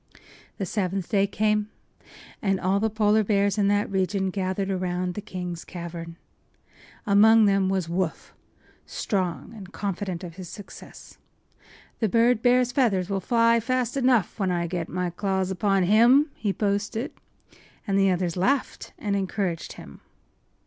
The 0.57 0.65
seventh 0.65 1.09
day 1.09 1.27
came, 1.27 1.69
and 2.41 2.59
all 2.59 2.79
the 2.79 2.89
Polar 2.89 3.23
bears 3.23 3.59
in 3.59 3.67
that 3.67 3.87
region 3.91 4.31
gathered 4.31 4.71
around 4.71 5.13
the 5.13 5.21
king’s 5.21 5.63
cavern. 5.63 6.15
Among 7.05 7.45
them 7.45 7.69
was 7.69 7.87
Woof, 7.87 8.33
strong 8.87 9.53
and 9.55 9.71
confident 9.71 10.23
of 10.23 10.37
his 10.37 10.49
success. 10.49 11.19
“The 11.99 12.09
bird 12.09 12.41
bear’s 12.41 12.71
feathers 12.71 13.11
will 13.11 13.19
fly 13.21 13.59
fast 13.59 13.95
enough 13.95 14.39
when 14.39 14.49
I 14.49 14.65
get 14.65 14.89
my 14.89 15.11
claws 15.11 15.51
upon 15.51 15.83
him!” 15.83 16.31
he 16.33 16.51
boasted; 16.51 17.11
and 17.85 17.95
the 17.95 18.09
others 18.09 18.35
laughed 18.35 18.93
and 18.97 19.15
encouraged 19.15 19.73
him. 19.73 20.01